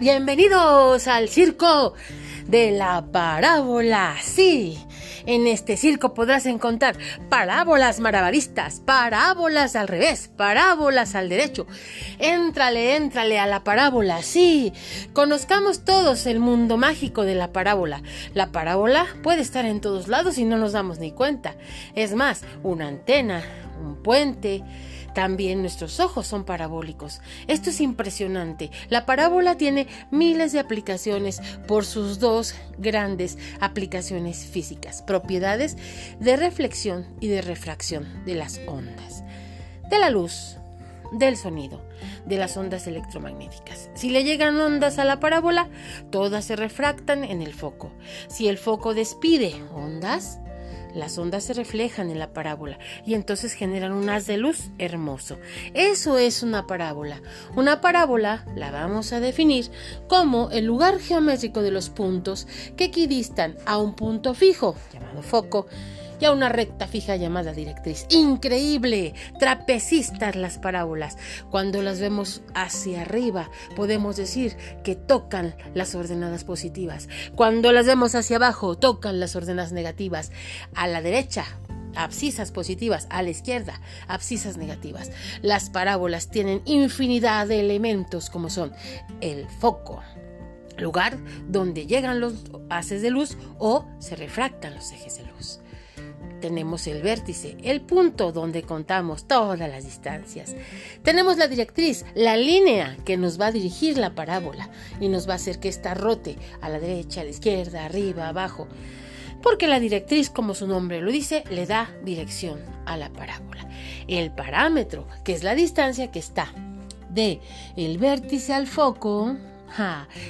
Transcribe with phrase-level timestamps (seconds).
[0.00, 1.94] Bienvenidos al circo
[2.46, 4.16] de la parábola.
[4.22, 4.78] Sí,
[5.24, 6.98] en este circo podrás encontrar
[7.30, 11.66] parábolas maravillistas, parábolas al revés, parábolas al derecho.
[12.18, 14.22] Éntrale, éntrale a la parábola.
[14.22, 14.74] Sí,
[15.14, 18.02] conozcamos todos el mundo mágico de la parábola.
[18.34, 21.54] La parábola puede estar en todos lados y no nos damos ni cuenta.
[21.94, 23.42] Es más, una antena,
[23.82, 24.62] un puente,
[25.16, 27.22] también nuestros ojos son parabólicos.
[27.46, 28.70] Esto es impresionante.
[28.90, 35.78] La parábola tiene miles de aplicaciones por sus dos grandes aplicaciones físicas, propiedades
[36.20, 39.24] de reflexión y de refracción de las ondas,
[39.88, 40.58] de la luz,
[41.12, 41.80] del sonido,
[42.26, 43.88] de las ondas electromagnéticas.
[43.94, 45.70] Si le llegan ondas a la parábola,
[46.10, 47.90] todas se refractan en el foco.
[48.28, 50.40] Si el foco despide ondas,
[50.96, 55.38] las ondas se reflejan en la parábola y entonces generan un haz de luz hermoso.
[55.74, 57.20] Eso es una parábola.
[57.54, 59.70] Una parábola la vamos a definir
[60.08, 65.66] como el lugar geométrico de los puntos que equidistan a un punto fijo, llamado foco,
[66.20, 68.06] y a una recta fija llamada directriz.
[68.10, 71.16] Increíble, trapecistas las parábolas.
[71.50, 77.08] Cuando las vemos hacia arriba, podemos decir que tocan las ordenadas positivas.
[77.34, 80.32] Cuando las vemos hacia abajo, tocan las ordenadas negativas.
[80.74, 81.46] A la derecha,
[81.94, 85.10] abscisas positivas, a la izquierda, abscisas negativas.
[85.42, 88.72] Las parábolas tienen infinidad de elementos como son
[89.20, 90.02] el foco,
[90.78, 92.34] lugar donde llegan los
[92.68, 95.60] haces de luz o se refractan los ejes de luz
[96.40, 100.54] tenemos el vértice, el punto donde contamos todas las distancias.
[101.02, 104.68] Tenemos la directriz, la línea que nos va a dirigir la parábola
[105.00, 108.28] y nos va a hacer que ésta rote a la derecha, a la izquierda, arriba,
[108.28, 108.68] abajo.
[109.42, 113.68] Porque la directriz, como su nombre lo dice, le da dirección a la parábola.
[114.08, 116.52] El parámetro, que es la distancia que está
[117.10, 117.40] de
[117.76, 119.36] el vértice al foco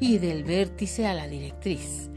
[0.00, 2.10] y del vértice a la directriz.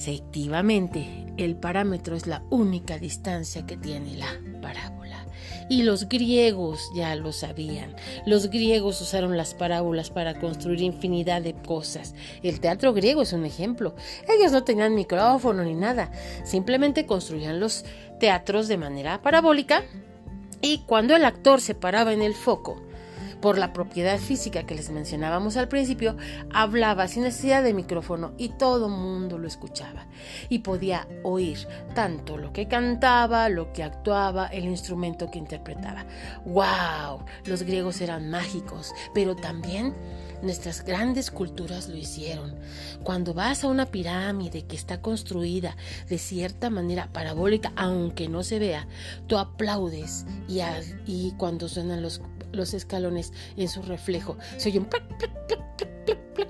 [0.00, 4.28] Efectivamente, el parámetro es la única distancia que tiene la
[4.62, 5.26] parábola.
[5.68, 7.94] Y los griegos ya lo sabían.
[8.24, 12.14] Los griegos usaron las parábolas para construir infinidad de cosas.
[12.42, 13.94] El teatro griego es un ejemplo.
[14.26, 16.10] Ellos no tenían micrófono ni nada.
[16.44, 17.84] Simplemente construían los
[18.18, 19.82] teatros de manera parabólica
[20.62, 22.80] y cuando el actor se paraba en el foco,
[23.40, 26.16] por la propiedad física que les mencionábamos al principio,
[26.52, 30.06] hablaba sin necesidad de micrófono y todo mundo lo escuchaba
[30.48, 36.06] y podía oír tanto lo que cantaba, lo que actuaba, el instrumento que interpretaba.
[36.44, 37.24] ¡Wow!
[37.44, 39.94] Los griegos eran mágicos, pero también
[40.42, 42.54] Nuestras grandes culturas lo hicieron.
[43.02, 45.76] Cuando vas a una pirámide que está construida
[46.08, 48.88] de cierta manera parabólica, aunque no se vea,
[49.26, 50.60] tú aplaudes y,
[51.06, 54.36] y cuando suenan los los escalones en su reflejo.
[54.56, 54.88] Se oyen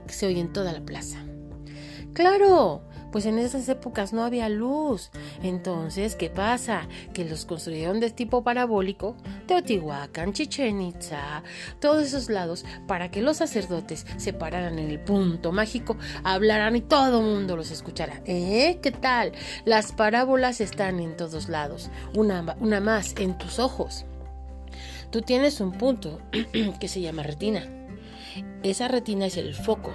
[0.08, 1.18] se oye en toda la plaza.
[2.12, 5.10] Claro, pues en esas épocas no había luz.
[5.42, 6.88] Entonces, ¿qué pasa?
[7.12, 9.16] Que los construyeron de tipo parabólico,
[9.46, 11.42] Teotihuacán, Chichen Itza,
[11.80, 16.80] todos esos lados, para que los sacerdotes se pararan en el punto mágico, hablaran y
[16.80, 18.22] todo el mundo los escuchara.
[18.26, 18.78] ¿Eh?
[18.82, 19.32] ¿Qué tal?
[19.64, 21.90] Las parábolas están en todos lados.
[22.14, 24.04] Una, una más en tus ojos.
[25.10, 26.20] Tú tienes un punto
[26.80, 27.68] que se llama retina.
[28.62, 29.92] Esa retina es el foco.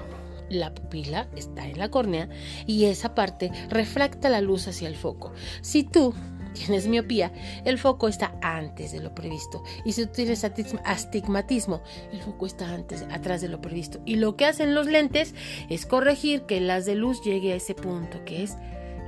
[0.50, 2.30] La pupila está en la córnea
[2.68, 5.32] y esa parte refracta la luz hacia el foco.
[5.62, 6.14] Si tú
[6.54, 7.32] tienes miopía,
[7.64, 9.64] el foco está antes de lo previsto.
[9.86, 14.02] Y si tú tienes astigmatismo, el foco está antes, atrás de lo previsto.
[14.06, 15.34] Y lo que hacen los lentes
[15.70, 18.58] es corregir que el haz de luz llegue a ese punto que es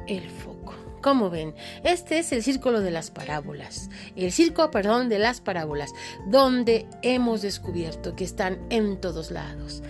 [0.08, 0.87] el foco.
[1.02, 1.54] Como ven,
[1.84, 5.94] este es el círculo de las parábolas, el circo, perdón, de las parábolas,
[6.28, 9.84] donde hemos descubierto que están en todos lados.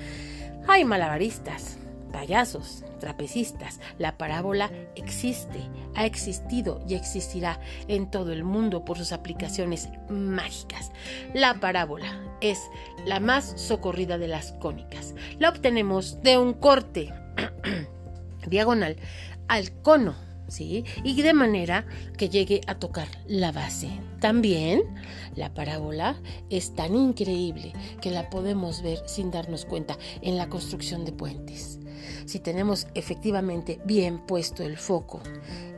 [0.68, 1.78] Hay malabaristas,
[2.12, 3.80] payasos, trapecistas.
[3.98, 5.60] La parábola existe,
[5.96, 10.92] ha existido y existirá en todo el mundo por sus aplicaciones mágicas.
[11.34, 12.60] La parábola es
[13.06, 15.16] la más socorrida de las cónicas.
[15.40, 17.14] La obtenemos de un corte
[18.48, 18.98] diagonal
[19.48, 20.27] al cono
[20.60, 21.86] y de manera
[22.18, 23.90] que llegue a tocar la base.
[24.20, 24.84] También
[25.36, 31.06] la parábola es tan increíble que la podemos ver sin darnos cuenta en la construcción
[31.06, 31.80] de puentes.
[32.26, 35.22] Si tenemos efectivamente bien puesto el foco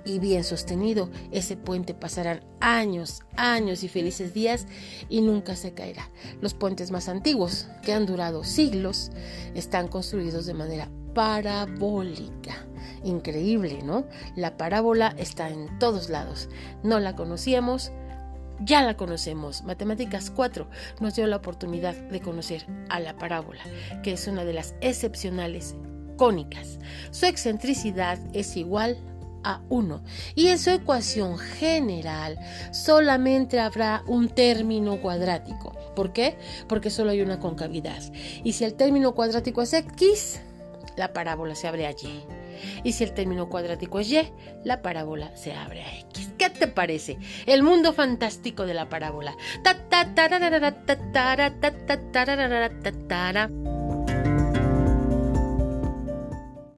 [0.06, 4.66] y bien sostenido, ese puente pasarán años, años y felices días
[5.10, 6.10] y nunca se caerá.
[6.42, 9.12] Los puentes más antiguos, que han durado siglos,
[9.56, 12.69] están construidos de manera parabólica.
[13.04, 14.06] Increíble, ¿no?
[14.36, 16.50] La parábola está en todos lados.
[16.84, 17.92] No la conocíamos,
[18.62, 19.64] ya la conocemos.
[19.64, 20.68] Matemáticas 4
[21.00, 23.62] nos dio la oportunidad de conocer a la parábola,
[24.04, 25.76] que es una de las excepcionales
[26.18, 26.80] cónicas.
[27.12, 28.98] Su excentricidad es igual
[29.44, 30.04] a 1
[30.36, 32.38] y en su ecuación general
[32.72, 35.74] solamente habrá un término cuadrático.
[35.96, 36.38] ¿Por qué?
[36.68, 38.02] Porque solo hay una concavidad.
[38.44, 40.42] Y si el término cuadrático es x,
[40.98, 41.96] la parábola se abre a
[42.84, 42.94] y.
[42.94, 44.32] Si el término cuadrático es y,
[44.64, 46.32] la parábola se abre a x.
[46.38, 47.18] ¿Qué te parece?
[47.46, 49.36] El mundo fantástico de la parábola.